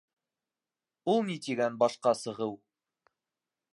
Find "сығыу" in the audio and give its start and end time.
2.23-2.57